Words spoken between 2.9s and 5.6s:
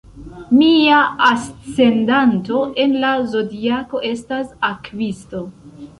la zodiako estas Akvisto.